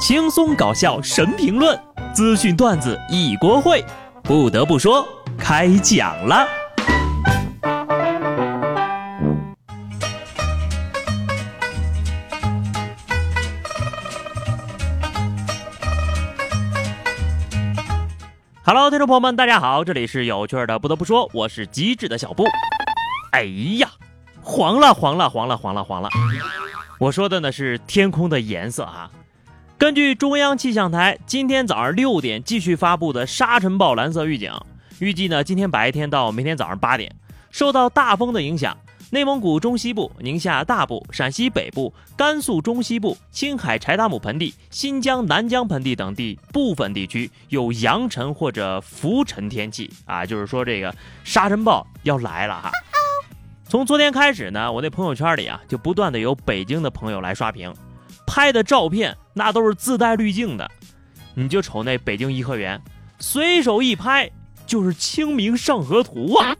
[0.00, 1.78] 轻松搞笑神评论，
[2.14, 3.84] 资讯段子一锅烩。
[4.22, 6.48] 不得不说，开讲了。
[18.64, 20.78] Hello，听众朋友们，大家好，这里是有趣的。
[20.78, 22.46] 不得不说，我是机智的小布。
[23.32, 23.42] 哎
[23.76, 23.90] 呀，
[24.40, 26.08] 黄了，黄了，黄了，黄了，黄了！
[26.98, 29.10] 我说的呢是天空的颜色啊。
[29.80, 34.52] 根据中央气象台今天早上六点继续发布的沙尘暴蓝色预警，
[34.98, 37.10] 预计呢今天白天到明天早上八点，
[37.50, 38.76] 受到大风的影响，
[39.08, 52.70] 内蒙古中西部、宁夏大部、陕西北部、甘肃中西部、青海柴达木盆地、新疆南疆盆地等地部分地区有扬尘或者浮尘天气啊，就是说这个沙尘暴要来了哈。
[53.64, 57.74] 从昨天开始呢，我那朋友圈里啊就不断的有北京的朋友来刷屏。
[58.30, 60.70] 拍的照片那都是自带滤镜的，
[61.34, 62.80] 你就瞅那北京颐和园，
[63.18, 64.30] 随手一拍
[64.66, 66.56] 就是《清明上河图》啊！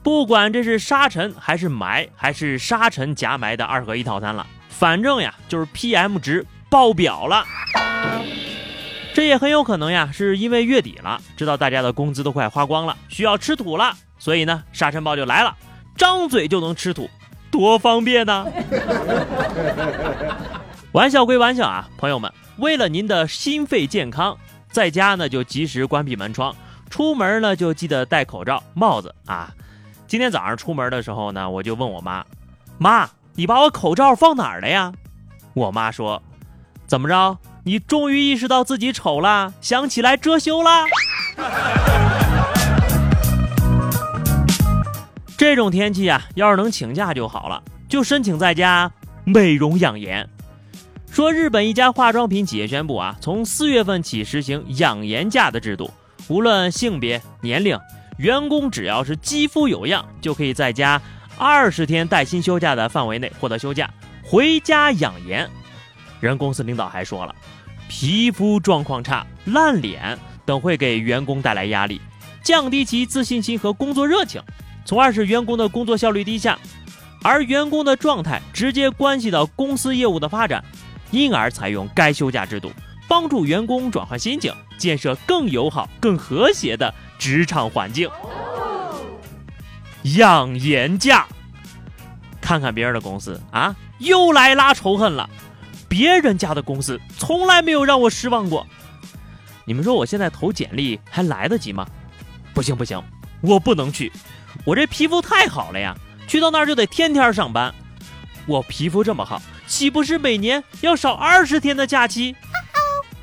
[0.00, 7.44] 不管这是沙尘还是霾，还是沙尘夹霾的二合一套餐了，反正呀就是 PM 值爆表了。
[9.12, 15.56] 这也很有可能呀，是因为月底了，知道大家的工资都快花光了，需要吃土了，所以呢沙尘暴就来了，
[15.96, 17.10] 张嘴就能吃土。
[17.50, 18.46] 多方便呢！
[20.92, 24.36] 玩笑归玩笑啊，朋友们，为了您的心肺健康，
[24.70, 26.54] 在家呢就及时关闭门窗，
[26.88, 29.52] 出门呢就记得戴口罩、帽子啊。
[30.06, 32.24] 今天早上出门的时候呢，我就问我妈
[32.78, 34.92] ：“妈，你把我口罩放哪儿了呀？”
[35.52, 36.22] 我妈说
[36.88, 37.38] ：“怎么着？
[37.64, 40.86] 你终于意识到自己丑了，想起来遮羞啦？”
[45.38, 48.90] 这种天气啊，要是能请假就好了，就申请在家
[49.22, 50.28] 美容养颜。
[51.12, 55.88] 说日本一家化妆品企业宣布啊，从四月份起实行养颜假的制度，
[56.26, 57.78] 无论性别、年龄，
[58.16, 61.00] 员工只要是肌肤有恙，就可以在家
[61.38, 63.88] 二十天带薪休假的范围内获得休假，
[64.24, 65.48] 回家养颜。
[66.18, 67.32] 人公司领导还说了，
[67.86, 72.00] 皮肤状况差、烂脸等会给员工带来压力，
[72.42, 74.42] 降低其自信心和工作热情。
[74.88, 76.58] 从而使员工的工作效率低下，
[77.22, 80.64] 而员工的状态直接关系到公司业务的发展，
[81.10, 82.72] 因而采用该休假制度，
[83.06, 88.08] 帮助员工转换心境，建设更友好、更和谐的职场环境。
[90.16, 91.26] 养颜假，
[92.40, 95.28] 看看别人的公司啊，又来拉仇恨了。
[95.86, 98.66] 别人家的公司从来没有让我失望过。
[99.66, 101.86] 你们说我现在投简历还来得及吗？
[102.54, 102.98] 不行不行，
[103.42, 104.10] 我不能去。
[104.68, 105.96] 我这皮肤太好了呀，
[106.26, 107.74] 去到那儿就得天天上班。
[108.46, 112.36] 我皮肤这么好，岂不是每年要少二十天的假期？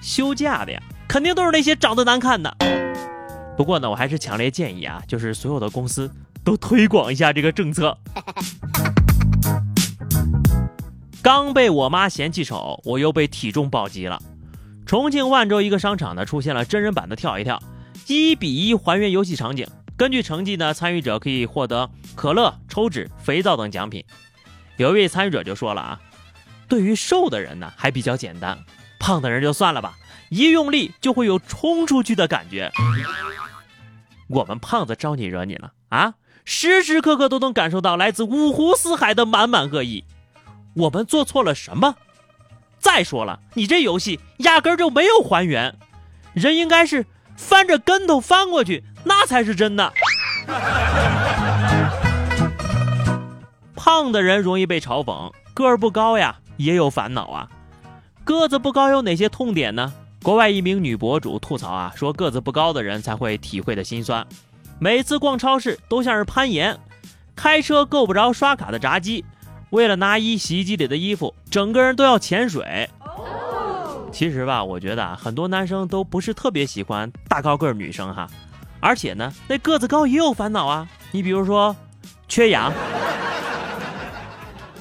[0.00, 2.56] 休假的呀，肯定都是那些长得难看的。
[3.58, 6.10] 不过呢，我还是强烈建议啊，就是所有的公司
[6.42, 7.94] 都推广一下这个政策。
[11.20, 14.18] 刚被我妈嫌弃丑，我又被体重暴击了。
[14.86, 17.62] 重庆万州一个商场呢，出现了真人版的跳一跳，
[18.06, 19.66] 一比一还原游戏场景。
[19.96, 24.04] 根据成绩呢，参与者可以获得可乐、抽纸、肥皂等奖品。
[24.76, 26.00] 有一位参与者就说了啊，
[26.68, 28.58] 对于瘦的人呢还比较简单，
[28.98, 29.94] 胖的人就算了吧，
[30.30, 32.72] 一用力就会有冲出去的感觉。
[34.26, 36.14] 我们胖子招你惹你了啊？
[36.44, 40.04] 时时刻刻都能感受到来自五湖四海的满满恶意。
[40.74, 41.94] 我们做错了什么？
[42.80, 45.78] 再说了，你这游戏压根就没有还原，
[46.32, 47.06] 人应该是
[47.36, 48.82] 翻着跟头翻过去。
[49.04, 49.92] 那才是真的。
[53.76, 57.48] 胖的人容易被嘲讽，个儿不高呀也有烦恼啊。
[58.24, 59.92] 个子不高有哪些痛点呢？
[60.22, 64.26] 国外一名女博主吐槽啊，说个子不高的人才会体会的心酸。
[64.78, 66.78] 每次逛超市都像是攀岩，
[67.36, 69.22] 开车够不着刷卡的闸机，
[69.68, 72.88] 为了拿一洗衣机里的衣服，整个人都要潜水。
[74.10, 78.26] 其实吧，我觉得啊，很多男生都不是特别喜欢大高个女生哈。
[78.84, 80.86] 而且呢，那个子高也有烦恼啊。
[81.10, 81.74] 你比如说，
[82.28, 82.70] 缺氧。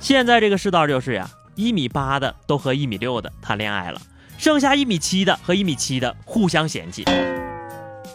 [0.00, 4.00] 现在这个世道就是呀，一米八的都和一米六的谈恋爱了，
[4.36, 7.04] 剩下一米七的和一米七的互相嫌弃。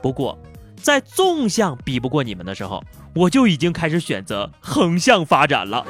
[0.00, 0.38] 不过，
[0.80, 2.82] 在纵向比不过你们的时候，
[3.14, 5.86] 我就已经开始选择横向发展了。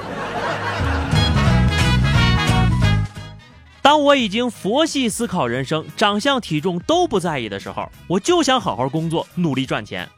[3.87, 10.09] 当我已经佛系思考人生，长相体重都不在意的时候，我就想好好工作，努力赚钱。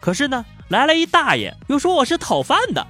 [0.00, 2.84] 可是呢，来了一大爷，又说我是讨饭的。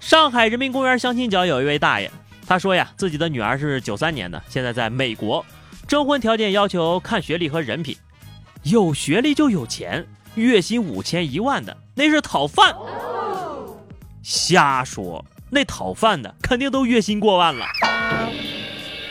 [0.00, 2.10] 上海人民公园相亲角有一位大爷，
[2.44, 5.46] 他说呀，自己的女儿是九三年的，现在在美国，
[5.86, 7.96] 征婚条件要求看学历和人品，
[8.64, 12.74] 有学历就有钱，月薪五千一万的那是讨饭。
[14.24, 17.64] 瞎说，那讨饭的肯定都月薪过万了。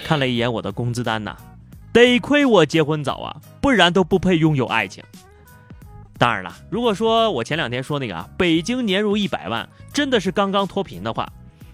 [0.03, 1.35] 看了一眼我的工资单呐，
[1.91, 5.03] 得亏我结婚早啊，不然都不配拥有爱情。
[6.17, 11.27] 当然了，如果说我前两天说那个啊，北京年入一百万真的是刚刚脱贫的话。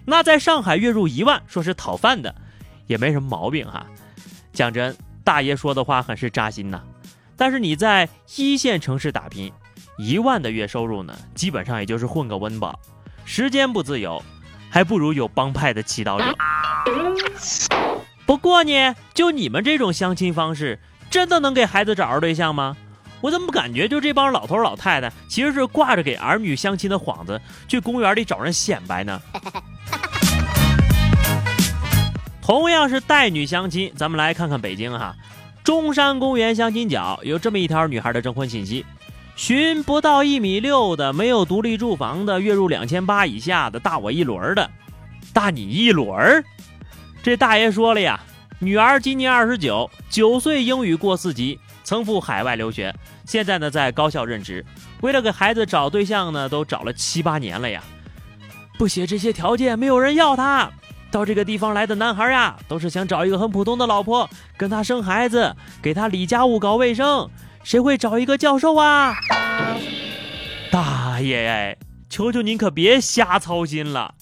[0.06, 2.34] 那在上海月入一万，说是讨饭的，
[2.86, 3.86] 也没什么毛病哈。
[4.52, 6.82] 讲真，大爷说的话很是扎心呐。
[7.36, 9.52] 但是你在一线城市打拼，
[9.98, 12.80] 一万的月收入呢，基本上也就是混个温饱，
[13.24, 14.20] 时间不自由，
[14.68, 16.34] 还不如有帮派的祈祷者。
[18.30, 20.78] 不过呢，就你们这种相亲方式，
[21.10, 22.76] 真的能给孩子找着对象吗？
[23.22, 29.20] 我怎么感觉就这帮老头老太太，其实是挂着给儿女相亲的幌子，去公园里找人显摆呢？
[32.40, 35.16] 同样是带女相亲，咱们来看看北京哈，
[35.64, 38.86] 中山公园相亲角有这么一条女孩的征婚信息：
[39.34, 44.70] 寻不到一米六的，没有独立住房的，月入两千八以下的，大我一轮的，
[45.32, 46.44] 大你一轮。
[47.22, 48.18] 这大爷说了呀，
[48.60, 52.94] 女儿今年二十九，九岁英语过四级，曾赴海外留学，
[53.26, 54.64] 现在呢在高校任职。
[55.02, 57.82] 为了给孩子找对象呢，都找了七八年了呀，
[58.78, 60.70] 不写这些条件，没有人要他。
[61.10, 67.28] 到这个地方来的男孩呀，都是想找一个很普通的老婆，跟他生孩子，给他理家务、搞卫生。
[67.62, 69.14] 谁会找一个教授啊？
[70.70, 71.76] 大爷，
[72.08, 74.14] 求求您可别瞎操心了。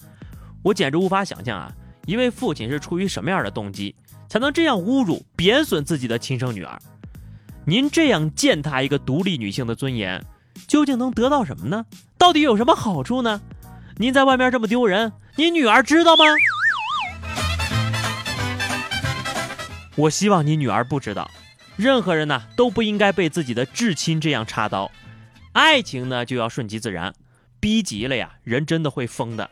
[0.63, 1.71] 我简直无法想象啊，
[2.09, 3.93] 一位父亲是出于什么样的动机，
[4.27, 6.75] 才能这样侮辱、贬损自己的亲生女儿？
[7.65, 10.19] 您这样践踏一个独立女性的尊严，
[10.67, 11.85] 究竟能得到什么呢？
[12.17, 13.39] 到底有什么好处呢？
[13.97, 16.25] 您在外面这么丢人，您女儿知道吗？
[19.95, 21.29] 我希望你女儿不知道，
[21.75, 24.89] 任何人呢都不应该被自己的至亲这样插刀。
[25.53, 27.13] 爱情呢就要顺其自然，
[27.59, 29.47] 逼急了呀，人真的会疯的。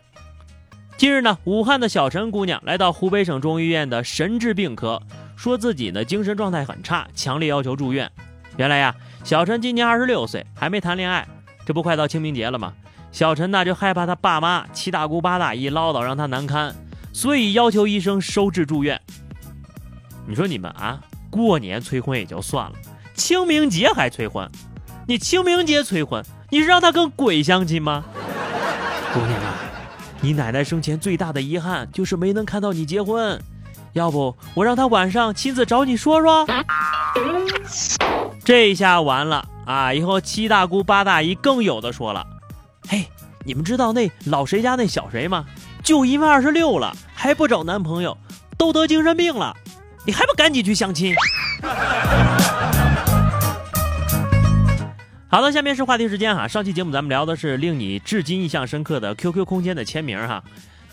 [0.98, 5.00] 近日呢，武汉的小陈姑娘来到湖北省中医院的神志病科，
[5.36, 8.12] 说自己呢精神状态很差，强烈要求住院。
[8.56, 11.28] 原来呀，小陈今年二十六岁，还没谈恋爱，
[11.68, 12.74] 这不快到清明节了吗？
[13.12, 16.74] 小陈呢就害怕他爸妈七大姑八大姨唠叨让他难堪，
[17.14, 19.00] 所以要求医生收治住院。
[20.26, 22.74] 你说你们啊，过年催婚也就算了，
[23.14, 24.50] 清明节还催婚，
[25.06, 28.04] 你清明节催婚，你是让他跟鬼相亲吗？
[29.14, 29.60] 姑娘啊，
[30.20, 33.40] 你奶奶生前最大的遗憾就是没能看到你结婚，
[33.94, 36.46] 要不我让她晚上亲自找你说说。
[38.44, 42.26] 这下完了啊，以后七大姑八大姨更有的说了。
[42.88, 43.06] 嘿，
[43.46, 45.46] 你们知道那老谁家那小谁吗？
[45.84, 48.18] 就因为二十六了还不找男朋友，
[48.58, 49.56] 都得精神病了。
[50.06, 51.14] 你还不赶紧去相亲？
[55.30, 56.48] 好的，下面是话题时间哈。
[56.48, 60.42] 上期节目咱们聊的是令你至今印象深刻的 QQ 空间的签名哈。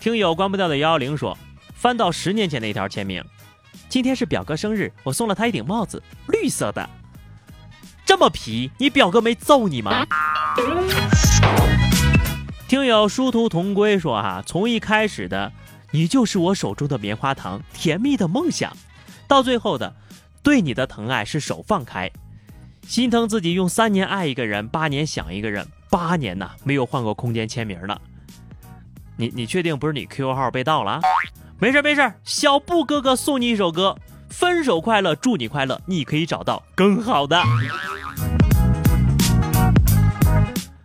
[0.01, 1.37] 听友关不掉的幺幺零说，
[1.73, 3.23] 翻到十年前那条签名，
[3.87, 6.89] 今天是表哥生日，我送了他一顶帽子，绿色的。
[8.05, 10.05] 这么皮，你表哥没揍你吗？
[12.67, 15.53] 听友殊途同归说哈，从一开始的
[15.91, 18.75] 你就是我手中的棉花糖，甜蜜的梦想。
[19.29, 19.95] 到最后的，
[20.43, 22.11] 对你的疼爱是手放开，
[22.87, 27.99] 心疼自己用三年爱一个人，八年想一个人，八年呐没有换过空间签名了。
[29.17, 31.01] 你你确定不是你 QQ 号被盗了？
[31.59, 33.97] 没事没事，小布哥哥送你一首歌，
[34.29, 37.41] 分手快乐，祝你快乐，你可以找到更好的。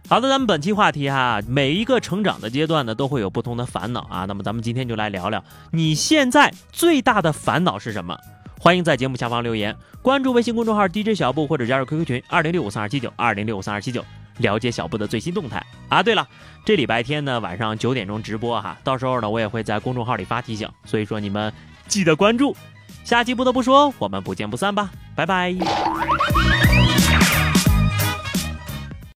[0.08, 4.24] 好的，咱们本期话题哈，每一个成长的阶段呢，都会有不同的烦恼啊。
[4.24, 8.18] 那么咱们今天就来聊聊，你现在最大的烦恼是什么？
[8.62, 14.04] 欢迎在节目下方留言，关注微信公众号 DJ 小布或者加入 QQ 群二零六五三二七九二零六五三二七九，
[14.36, 16.02] 了解小布的最新动态啊。
[16.02, 16.28] 对了，
[16.62, 21.50] 这礼拜天呢晚上九点钟直播哈，到时候呢我也会在公众号里发提醒，所以说你们
[21.88, 22.54] 记得关注。
[23.02, 25.56] 下期不得不说，我们不见不散吧，拜拜。